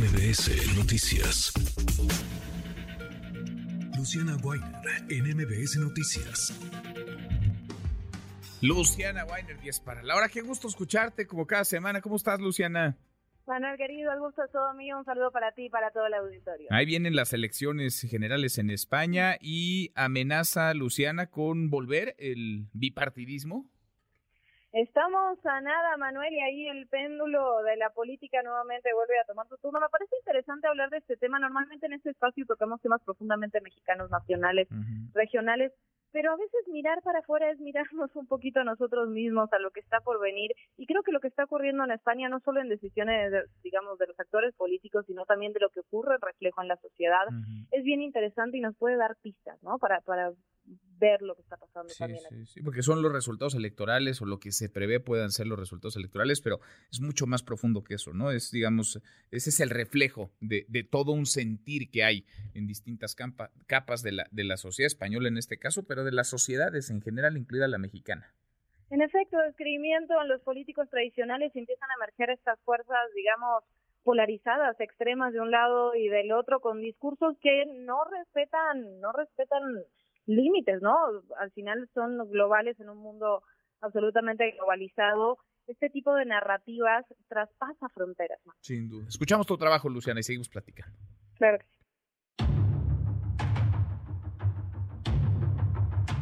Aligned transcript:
MBS 0.00 0.78
Noticias. 0.78 1.52
Luciana 3.98 4.34
Weiner 4.42 4.70
en 5.10 5.36
MBS 5.36 5.76
Noticias. 5.76 6.58
Luciana 8.62 9.26
Weiner, 9.26 9.60
10 9.60 9.80
para 9.80 10.02
la 10.02 10.16
hora. 10.16 10.30
Qué 10.30 10.40
gusto 10.40 10.68
escucharte 10.68 11.26
como 11.26 11.46
cada 11.46 11.64
semana. 11.66 12.00
¿Cómo 12.00 12.16
estás, 12.16 12.40
Luciana? 12.40 12.96
Manuel, 13.46 13.76
querido, 13.76 14.10
el 14.10 14.20
gusto 14.20 14.42
es 14.42 14.50
todo 14.50 14.72
mío. 14.72 14.96
Un 14.96 15.04
saludo 15.04 15.30
para 15.32 15.52
ti 15.52 15.66
y 15.66 15.68
para 15.68 15.90
todo 15.90 16.06
el 16.06 16.14
auditorio. 16.14 16.68
Ahí 16.70 16.86
vienen 16.86 17.14
las 17.14 17.34
elecciones 17.34 18.00
generales 18.00 18.56
en 18.56 18.70
España 18.70 19.36
y 19.38 19.92
amenaza 19.96 20.72
Luciana 20.72 21.26
con 21.26 21.68
volver 21.68 22.14
el 22.18 22.68
bipartidismo. 22.72 23.68
Estamos 24.72 25.44
a 25.44 25.60
nada, 25.60 25.96
Manuel, 25.96 26.32
y 26.32 26.40
ahí 26.40 26.68
el 26.68 26.86
péndulo 26.86 27.60
de 27.64 27.76
la 27.76 27.90
política 27.90 28.40
nuevamente 28.44 28.94
vuelve 28.94 29.18
a 29.18 29.24
tomar 29.24 29.48
su 29.48 29.56
turno. 29.58 29.80
Me 29.80 29.88
parece 29.88 30.14
interesante 30.16 30.68
hablar 30.68 30.90
de 30.90 30.98
este 30.98 31.16
tema. 31.16 31.40
Normalmente 31.40 31.86
en 31.86 31.94
este 31.94 32.10
espacio 32.10 32.46
tocamos 32.46 32.80
temas 32.80 33.02
profundamente 33.02 33.60
mexicanos, 33.60 34.10
nacionales, 34.10 34.68
regionales, 35.12 35.72
pero 36.12 36.32
a 36.32 36.36
veces 36.36 36.68
mirar 36.68 37.02
para 37.02 37.18
afuera 37.18 37.50
es 37.50 37.58
mirarnos 37.58 38.10
un 38.14 38.28
poquito 38.28 38.60
a 38.60 38.64
nosotros 38.64 39.08
mismos, 39.08 39.52
a 39.52 39.58
lo 39.58 39.72
que 39.72 39.80
está 39.80 40.00
por 40.00 40.20
venir. 40.20 40.52
Y 40.76 40.86
creo 40.86 41.02
que 41.02 41.10
lo 41.12 41.20
que 41.20 41.28
está 41.28 41.44
ocurriendo 41.44 41.82
en 41.82 41.90
España, 41.90 42.28
no 42.28 42.38
solo 42.38 42.60
en 42.60 42.68
decisiones, 42.68 43.32
digamos, 43.64 43.98
de 43.98 44.06
los 44.06 44.20
actores 44.20 44.54
políticos, 44.54 45.04
sino 45.06 45.24
también 45.24 45.52
de 45.52 45.60
lo 45.60 45.70
que 45.70 45.80
ocurre, 45.80 46.16
reflejo 46.20 46.62
en 46.62 46.68
la 46.68 46.76
sociedad, 46.76 47.26
es 47.72 47.82
bien 47.82 48.02
interesante 48.02 48.58
y 48.58 48.60
nos 48.60 48.76
puede 48.76 48.96
dar 48.96 49.16
pistas, 49.16 49.60
¿no? 49.64 49.78
Para, 49.78 50.00
para 50.00 50.32
ver 50.98 51.22
lo 51.22 51.34
que 51.34 51.42
está 51.42 51.56
pasando 51.56 51.92
también. 51.98 52.20
Sí, 52.28 52.46
sí, 52.46 52.62
porque 52.62 52.82
son 52.82 53.02
los 53.02 53.12
resultados 53.12 53.54
electorales 53.54 54.20
o 54.20 54.26
lo 54.26 54.38
que 54.38 54.52
se 54.52 54.68
prevé 54.68 55.00
puedan 55.00 55.30
ser 55.30 55.46
los 55.46 55.58
resultados 55.58 55.96
electorales, 55.96 56.40
pero 56.40 56.60
es 56.92 57.00
mucho 57.00 57.26
más 57.26 57.42
profundo 57.42 57.82
que 57.82 57.94
eso, 57.94 58.12
¿no? 58.12 58.30
Es, 58.30 58.50
digamos, 58.50 59.00
ese 59.30 59.50
es 59.50 59.60
el 59.60 59.70
reflejo 59.70 60.30
de, 60.40 60.66
de 60.68 60.84
todo 60.84 61.12
un 61.12 61.26
sentir 61.26 61.90
que 61.90 62.04
hay 62.04 62.26
en 62.54 62.66
distintas 62.66 63.16
capas 63.66 64.02
de 64.02 64.12
la, 64.12 64.26
de 64.30 64.44
la 64.44 64.56
sociedad 64.56 64.86
española 64.86 65.28
en 65.28 65.38
este 65.38 65.58
caso, 65.58 65.84
pero 65.86 66.04
de 66.04 66.12
las 66.12 66.28
sociedades 66.28 66.90
en 66.90 67.00
general, 67.00 67.36
incluida 67.36 67.66
la 67.68 67.78
mexicana. 67.78 68.34
En 68.90 69.02
efecto, 69.02 69.38
describimiento 69.38 70.20
en 70.20 70.28
los 70.28 70.40
políticos 70.42 70.88
tradicionales 70.90 71.54
empiezan 71.54 71.88
a 71.90 71.94
emerger 71.94 72.30
estas 72.30 72.58
fuerzas, 72.60 72.98
digamos, 73.14 73.62
polarizadas, 74.02 74.80
extremas 74.80 75.32
de 75.32 75.40
un 75.40 75.50
lado 75.50 75.94
y 75.94 76.08
del 76.08 76.32
otro, 76.32 76.60
con 76.60 76.80
discursos 76.80 77.36
que 77.40 77.66
no 77.66 78.04
respetan, 78.04 79.00
no 79.00 79.12
respetan 79.12 79.62
límites, 80.26 80.80
¿no? 80.82 80.96
Al 81.38 81.50
final 81.52 81.88
son 81.94 82.18
globales 82.30 82.78
en 82.80 82.88
un 82.88 82.98
mundo 82.98 83.42
absolutamente 83.80 84.50
globalizado. 84.52 85.38
Este 85.66 85.90
tipo 85.90 86.14
de 86.14 86.24
narrativas 86.24 87.04
traspasa 87.28 87.88
fronteras. 87.94 88.40
Sin 88.60 88.88
duda. 88.88 89.06
Escuchamos 89.08 89.46
tu 89.46 89.56
trabajo, 89.56 89.88
Luciana, 89.88 90.20
y 90.20 90.22
seguimos 90.22 90.48
platicando. 90.48 90.96
Claro 91.36 91.58
que 91.58 91.66
sí. 91.66 91.80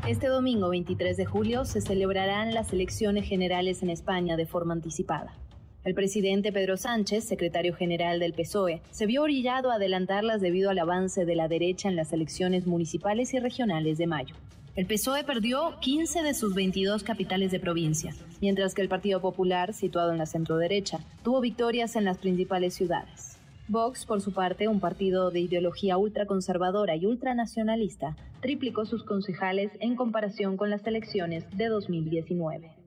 Este 0.08 0.28
domingo 0.28 0.70
23 0.70 1.18
de 1.18 1.26
julio 1.26 1.66
se 1.66 1.82
celebrarán 1.82 2.54
las 2.54 2.72
elecciones 2.72 3.28
generales 3.28 3.82
en 3.82 3.90
España 3.90 4.36
de 4.38 4.46
forma 4.46 4.72
anticipada. 4.72 5.34
El 5.84 5.94
presidente 5.94 6.52
Pedro 6.52 6.76
Sánchez, 6.76 7.24
secretario 7.24 7.72
general 7.72 8.18
del 8.18 8.34
PSOE, 8.34 8.82
se 8.90 9.06
vio 9.06 9.22
orillado 9.22 9.70
a 9.70 9.76
adelantarlas 9.76 10.40
debido 10.40 10.70
al 10.70 10.78
avance 10.80 11.24
de 11.24 11.36
la 11.36 11.46
derecha 11.46 11.88
en 11.88 11.94
las 11.94 12.12
elecciones 12.12 12.66
municipales 12.66 13.32
y 13.32 13.38
regionales 13.38 13.96
de 13.96 14.08
mayo. 14.08 14.34
El 14.74 14.86
PSOE 14.86 15.22
perdió 15.22 15.78
15 15.80 16.22
de 16.22 16.34
sus 16.34 16.54
22 16.54 17.04
capitales 17.04 17.52
de 17.52 17.60
provincia, 17.60 18.12
mientras 18.40 18.74
que 18.74 18.82
el 18.82 18.88
Partido 18.88 19.20
Popular, 19.20 19.72
situado 19.72 20.10
en 20.10 20.18
la 20.18 20.26
centroderecha, 20.26 20.98
tuvo 21.22 21.40
victorias 21.40 21.94
en 21.94 22.04
las 22.04 22.18
principales 22.18 22.74
ciudades. 22.74 23.38
Vox, 23.68 24.04
por 24.04 24.20
su 24.20 24.32
parte, 24.32 24.66
un 24.66 24.80
partido 24.80 25.30
de 25.30 25.40
ideología 25.40 25.96
ultraconservadora 25.96 26.96
y 26.96 27.06
ultranacionalista, 27.06 28.16
triplicó 28.40 28.84
sus 28.84 29.04
concejales 29.04 29.70
en 29.80 29.94
comparación 29.94 30.56
con 30.56 30.70
las 30.70 30.86
elecciones 30.86 31.44
de 31.56 31.66
2019 31.68 32.77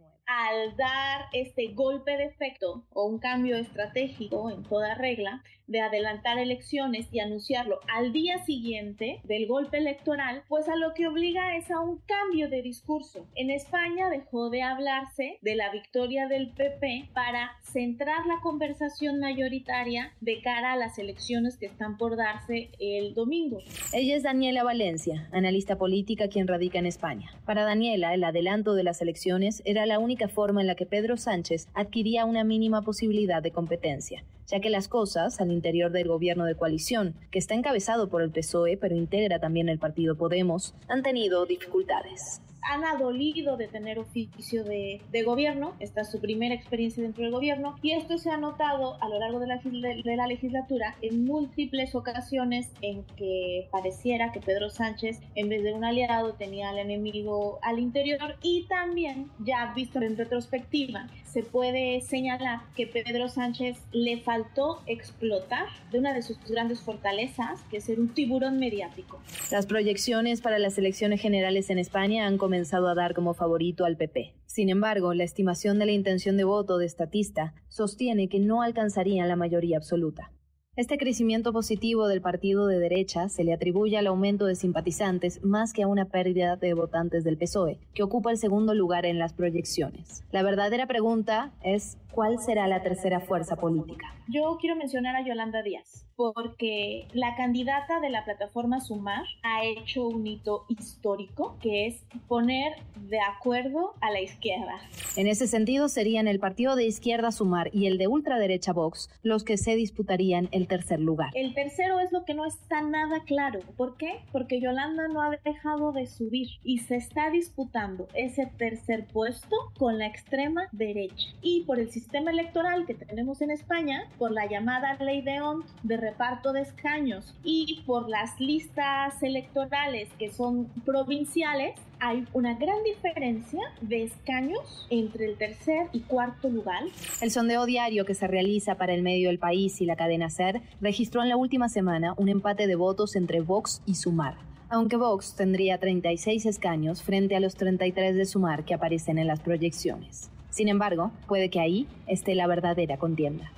al 0.41 0.75
dar 0.75 1.25
este 1.33 1.67
golpe 1.73 2.17
de 2.17 2.25
efecto 2.25 2.83
o 2.93 3.05
un 3.05 3.19
cambio 3.19 3.57
estratégico 3.57 4.49
en 4.49 4.63
toda 4.63 4.95
regla 4.95 5.43
de 5.71 5.79
adelantar 5.79 6.37
elecciones 6.37 7.07
y 7.11 7.19
anunciarlo 7.19 7.79
al 7.87 8.11
día 8.11 8.43
siguiente 8.43 9.21
del 9.23 9.47
golpe 9.47 9.77
electoral, 9.77 10.43
pues 10.49 10.67
a 10.67 10.75
lo 10.75 10.93
que 10.93 11.07
obliga 11.07 11.55
es 11.55 11.71
a 11.71 11.79
un 11.79 11.99
cambio 11.99 12.49
de 12.49 12.61
discurso. 12.61 13.25
En 13.35 13.49
España 13.49 14.09
dejó 14.09 14.49
de 14.49 14.63
hablarse 14.63 15.39
de 15.41 15.55
la 15.55 15.71
victoria 15.71 16.27
del 16.27 16.51
PP 16.51 17.09
para 17.13 17.51
centrar 17.63 18.25
la 18.25 18.41
conversación 18.41 19.19
mayoritaria 19.19 20.11
de 20.19 20.41
cara 20.41 20.73
a 20.73 20.77
las 20.77 20.99
elecciones 20.99 21.57
que 21.57 21.67
están 21.67 21.97
por 21.97 22.17
darse 22.17 22.69
el 22.79 23.13
domingo. 23.13 23.59
Ella 23.93 24.17
es 24.17 24.23
Daniela 24.23 24.63
Valencia, 24.63 25.29
analista 25.31 25.77
política 25.77 26.27
quien 26.27 26.47
radica 26.47 26.79
en 26.79 26.85
España. 26.85 27.31
Para 27.45 27.63
Daniela, 27.63 28.13
el 28.13 28.25
adelanto 28.25 28.73
de 28.73 28.83
las 28.83 29.01
elecciones 29.01 29.61
era 29.63 29.85
la 29.85 29.99
única 29.99 30.27
forma 30.31 30.61
en 30.61 30.67
la 30.67 30.73
que 30.73 30.87
Pedro 30.87 31.17
Sánchez 31.17 31.67
adquiría 31.75 32.25
una 32.25 32.43
mínima 32.43 32.81
posibilidad 32.81 33.43
de 33.43 33.51
competencia, 33.51 34.23
ya 34.47 34.59
que 34.59 34.71
las 34.71 34.87
cosas 34.87 35.39
al 35.39 35.51
interior 35.51 35.91
del 35.91 36.07
gobierno 36.07 36.45
de 36.45 36.55
coalición, 36.55 37.13
que 37.29 37.37
está 37.37 37.53
encabezado 37.53 38.09
por 38.09 38.23
el 38.23 38.31
PSOE 38.31 38.77
pero 38.77 38.95
integra 38.95 39.37
también 39.37 39.69
el 39.69 39.77
partido 39.77 40.15
Podemos, 40.15 40.73
han 40.87 41.03
tenido 41.03 41.45
dificultades 41.45 42.41
han 42.63 42.85
adolido 42.85 43.57
de 43.57 43.67
tener 43.67 43.99
oficio 43.99 44.63
de, 44.63 45.01
gobierno, 45.25 45.75
esta 45.79 46.01
es 46.01 46.11
su 46.11 46.19
primera 46.19 46.55
experiencia 46.55 47.03
dentro 47.03 47.23
del 47.23 47.31
gobierno, 47.31 47.75
y 47.81 47.91
esto 47.91 48.17
se 48.17 48.29
ha 48.31 48.37
notado 48.37 48.97
a 49.01 49.07
lo 49.07 49.19
largo 49.19 49.39
de 49.39 49.47
la, 49.47 49.57
de 49.57 50.15
la 50.15 50.27
legislatura 50.27 50.95
en 51.01 51.25
múltiples 51.25 51.93
ocasiones 51.95 52.71
en 52.81 53.03
que 53.15 53.67
pareciera 53.71 54.31
que 54.31 54.39
Pedro 54.39 54.69
Sánchez, 54.69 55.19
en 55.35 55.49
vez 55.49 55.63
de 55.63 55.73
un 55.73 55.83
aliado, 55.83 56.33
tenía 56.33 56.69
al 56.69 56.79
enemigo 56.79 57.59
al 57.61 57.79
interior, 57.79 58.37
y 58.41 58.65
también, 58.67 59.29
ya 59.39 59.73
visto 59.75 60.01
en 60.01 60.17
retrospectiva, 60.17 61.07
se 61.25 61.43
puede 61.43 62.01
señalar 62.01 62.59
que 62.75 62.87
Pedro 62.87 63.29
Sánchez 63.29 63.77
le 63.93 64.17
faltó 64.17 64.81
explotar 64.85 65.67
de 65.91 65.99
una 65.99 66.13
de 66.13 66.21
sus 66.21 66.37
grandes 66.47 66.81
fortalezas, 66.81 67.61
que 67.69 67.77
es 67.77 67.85
ser 67.85 67.99
un 67.99 68.09
tiburón 68.09 68.57
mediático. 68.57 69.21
Las 69.49 69.65
proyecciones 69.65 70.41
para 70.41 70.59
las 70.59 70.77
elecciones 70.77 71.21
generales 71.21 71.69
en 71.69 71.79
España 71.79 72.27
han 72.27 72.37
comenzado 72.37 72.50
a 72.53 72.95
dar 72.95 73.13
como 73.13 73.33
favorito 73.33 73.85
al 73.85 73.97
PP. 73.97 74.35
Sin 74.45 74.69
embargo, 74.69 75.13
la 75.13 75.23
estimación 75.23 75.79
de 75.79 75.85
la 75.85 75.91
intención 75.91 76.37
de 76.37 76.43
voto 76.43 76.77
de 76.77 76.85
Estatista 76.85 77.53
sostiene 77.67 78.29
que 78.29 78.39
no 78.39 78.61
alcanzarían 78.61 79.27
la 79.27 79.35
mayoría 79.35 79.77
absoluta. 79.77 80.31
Este 80.77 80.97
crecimiento 80.97 81.51
positivo 81.51 82.07
del 82.07 82.21
partido 82.21 82.65
de 82.65 82.79
derecha 82.79 83.27
se 83.27 83.43
le 83.43 83.51
atribuye 83.51 83.97
al 83.97 84.07
aumento 84.07 84.45
de 84.45 84.55
simpatizantes 84.55 85.43
más 85.43 85.73
que 85.73 85.83
a 85.83 85.87
una 85.87 86.05
pérdida 86.05 86.55
de 86.55 86.73
votantes 86.73 87.25
del 87.25 87.37
PSOE, 87.37 87.79
que 87.93 88.03
ocupa 88.03 88.31
el 88.31 88.37
segundo 88.37 88.73
lugar 88.73 89.05
en 89.05 89.19
las 89.19 89.33
proyecciones. 89.33 90.23
La 90.31 90.43
verdadera 90.43 90.87
pregunta 90.87 91.51
es 91.61 91.97
¿cuál 92.13 92.39
será 92.39 92.69
la 92.69 92.81
tercera 92.83 93.19
fuerza 93.19 93.57
política? 93.57 94.15
Yo 94.29 94.57
quiero 94.61 94.77
mencionar 94.77 95.17
a 95.17 95.27
Yolanda 95.27 95.61
Díaz, 95.61 96.07
porque 96.33 97.07
la 97.13 97.35
candidata 97.35 97.99
de 97.99 98.09
la 98.09 98.23
plataforma 98.23 98.79
Sumar 98.79 99.23
ha 99.43 99.65
hecho 99.65 100.07
un 100.07 100.25
hito 100.27 100.65
histórico, 100.69 101.57
que 101.61 101.87
es 101.87 102.03
poner 102.27 102.73
de 103.09 103.19
acuerdo 103.19 103.93
a 104.01 104.11
la 104.11 104.21
izquierda. 104.21 104.79
En 105.15 105.27
ese 105.27 105.47
sentido, 105.47 105.89
serían 105.89 106.27
el 106.27 106.39
partido 106.39 106.75
de 106.75 106.85
izquierda 106.85 107.31
Sumar 107.31 107.69
y 107.73 107.87
el 107.87 107.97
de 107.97 108.07
ultraderecha 108.07 108.73
Vox 108.73 109.09
los 109.23 109.43
que 109.43 109.57
se 109.57 109.75
disputarían 109.75 110.49
el 110.51 110.67
tercer 110.67 110.99
lugar. 110.99 111.31
El 111.33 111.53
tercero 111.53 111.99
es 111.99 112.11
lo 112.11 112.23
que 112.25 112.33
no 112.33 112.45
está 112.45 112.81
nada 112.81 113.23
claro. 113.25 113.59
¿Por 113.77 113.97
qué? 113.97 114.19
Porque 114.31 114.59
Yolanda 114.59 115.07
no 115.07 115.21
ha 115.21 115.31
dejado 115.43 115.91
de 115.91 116.07
subir 116.07 116.47
y 116.63 116.79
se 116.79 116.95
está 116.95 117.29
disputando 117.29 118.07
ese 118.13 118.45
tercer 118.57 119.07
puesto 119.07 119.55
con 119.77 119.97
la 119.97 120.07
extrema 120.07 120.67
derecha. 120.71 121.29
Y 121.41 121.63
por 121.63 121.79
el 121.79 121.91
sistema 121.91 122.31
electoral 122.31 122.85
que 122.85 122.93
tenemos 122.93 123.41
en 123.41 123.51
España, 123.51 124.09
por 124.17 124.31
la 124.31 124.45
llamada 124.47 124.95
ley 124.95 125.21
de 125.21 125.41
ONT 125.41 125.65
de 125.83 125.97
reparto 126.11 126.51
de 126.51 126.61
escaños 126.61 127.33
y 127.43 127.83
por 127.85 128.09
las 128.09 128.37
listas 128.39 129.23
electorales 129.23 130.09
que 130.19 130.29
son 130.29 130.65
provinciales, 130.85 131.73
hay 131.99 132.25
una 132.33 132.55
gran 132.55 132.83
diferencia 132.83 133.61
de 133.79 134.03
escaños 134.03 134.87
entre 134.89 135.25
el 135.25 135.37
tercer 135.37 135.87
y 135.93 136.01
cuarto 136.01 136.49
lugar. 136.49 136.83
El 137.21 137.31
sondeo 137.31 137.65
diario 137.65 138.03
que 138.03 138.13
se 138.13 138.27
realiza 138.27 138.75
para 138.75 138.93
el 138.93 139.03
medio 139.03 139.29
del 139.29 139.39
país 139.39 139.79
y 139.79 139.85
la 139.85 139.95
cadena 139.95 140.29
SER 140.29 140.61
registró 140.81 141.23
en 141.23 141.29
la 141.29 141.37
última 141.37 141.69
semana 141.69 142.13
un 142.17 142.27
empate 142.27 142.67
de 142.67 142.75
votos 142.75 143.15
entre 143.15 143.39
Vox 143.39 143.81
y 143.85 143.95
Sumar. 143.95 144.35
Aunque 144.69 144.97
Vox 144.97 145.35
tendría 145.35 145.77
36 145.77 146.45
escaños 146.45 147.03
frente 147.03 147.37
a 147.37 147.39
los 147.39 147.55
33 147.55 148.15
de 148.15 148.25
Sumar 148.25 148.65
que 148.65 148.73
aparecen 148.73 149.17
en 149.17 149.27
las 149.27 149.39
proyecciones. 149.39 150.29
Sin 150.49 150.67
embargo, 150.67 151.11
puede 151.27 151.49
que 151.49 151.61
ahí 151.61 151.87
esté 152.07 152.35
la 152.35 152.47
verdadera 152.47 152.97
contienda. 152.97 153.51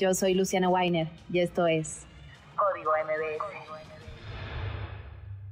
Yo 0.00 0.14
soy 0.14 0.32
Luciana 0.32 0.70
Weiner 0.70 1.08
y 1.30 1.40
esto 1.40 1.66
es 1.66 2.06
Código 2.56 2.90
MBS. 3.04 3.42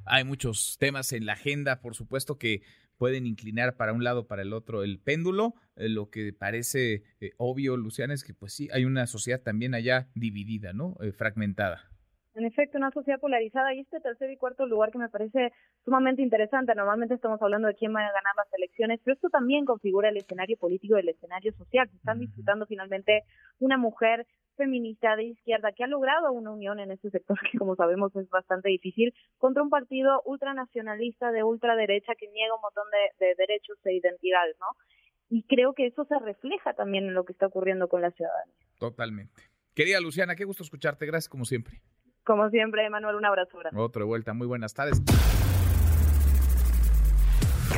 Hay 0.06 0.24
muchos 0.24 0.78
temas 0.80 1.12
en 1.12 1.26
la 1.26 1.34
agenda, 1.34 1.82
por 1.82 1.94
supuesto 1.94 2.38
que 2.38 2.62
pueden 2.96 3.26
inclinar 3.26 3.76
para 3.76 3.92
un 3.92 4.02
lado, 4.02 4.26
para 4.26 4.40
el 4.40 4.54
otro 4.54 4.84
el 4.84 5.00
péndulo. 5.00 5.52
Eh, 5.76 5.90
lo 5.90 6.08
que 6.08 6.32
parece 6.32 7.02
eh, 7.20 7.32
obvio, 7.36 7.76
Luciana, 7.76 8.14
es 8.14 8.24
que 8.24 8.32
pues 8.32 8.54
sí, 8.54 8.70
hay 8.72 8.86
una 8.86 9.06
sociedad 9.06 9.42
también 9.42 9.74
allá 9.74 10.08
dividida, 10.14 10.72
¿no? 10.72 10.96
fragmentada. 11.14 11.86
En 12.38 12.44
efecto, 12.44 12.78
una 12.78 12.92
sociedad 12.92 13.18
polarizada 13.18 13.74
y 13.74 13.80
este 13.80 13.98
tercer 13.98 14.30
y 14.30 14.36
cuarto 14.36 14.64
lugar 14.64 14.92
que 14.92 14.98
me 14.98 15.08
parece 15.08 15.52
sumamente 15.84 16.22
interesante. 16.22 16.72
Normalmente 16.72 17.14
estamos 17.14 17.42
hablando 17.42 17.66
de 17.66 17.74
quién 17.74 17.92
va 17.92 17.98
a 17.98 18.12
ganar 18.12 18.32
las 18.36 18.46
elecciones, 18.52 19.00
pero 19.02 19.16
esto 19.16 19.28
también 19.28 19.64
configura 19.64 20.08
el 20.08 20.18
escenario 20.18 20.56
político 20.56 20.96
y 20.96 21.00
el 21.00 21.08
escenario 21.08 21.52
social. 21.54 21.88
Se 21.90 21.96
están 21.96 22.20
disputando 22.20 22.64
finalmente 22.66 23.24
una 23.58 23.76
mujer 23.76 24.24
feminista 24.58 25.16
de 25.16 25.24
izquierda 25.24 25.72
que 25.72 25.84
ha 25.84 25.86
logrado 25.86 26.30
una 26.32 26.50
unión 26.50 26.78
en 26.80 26.90
este 26.90 27.08
sector 27.08 27.38
que 27.50 27.56
como 27.56 27.76
sabemos 27.76 28.14
es 28.16 28.28
bastante 28.28 28.68
difícil 28.68 29.14
contra 29.38 29.62
un 29.62 29.70
partido 29.70 30.20
ultranacionalista 30.26 31.32
de 31.32 31.42
ultraderecha 31.42 32.12
que 32.18 32.28
niega 32.28 32.54
un 32.54 32.60
montón 32.60 32.84
de, 32.90 33.26
de 33.26 33.34
derechos 33.36 33.78
e 33.86 33.94
identidades, 33.94 34.56
¿no? 34.60 34.66
Y 35.30 35.44
creo 35.44 35.72
que 35.72 35.86
eso 35.86 36.04
se 36.04 36.18
refleja 36.18 36.74
también 36.74 37.04
en 37.04 37.14
lo 37.14 37.24
que 37.24 37.32
está 37.32 37.46
ocurriendo 37.46 37.88
con 37.88 38.02
la 38.02 38.10
ciudadanía. 38.10 38.54
Totalmente. 38.78 39.42
Querida 39.74 40.00
Luciana, 40.00 40.34
qué 40.34 40.44
gusto 40.44 40.62
escucharte. 40.62 41.06
Gracias 41.06 41.28
como 41.28 41.44
siempre. 41.44 41.80
Como 42.24 42.50
siempre, 42.50 42.88
Manuel, 42.90 43.16
un 43.16 43.24
abrazo. 43.24 43.58
Otra 43.76 44.04
vuelta. 44.04 44.34
Muy 44.34 44.46
buenas 44.46 44.74
tardes. 44.74 45.00